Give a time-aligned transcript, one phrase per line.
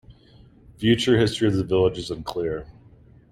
[0.79, 2.65] Further history of the village is unclear.